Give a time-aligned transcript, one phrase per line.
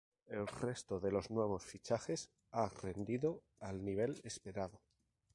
[0.25, 4.81] El resto de los nuevos fichajes han rendido al nivel esperado.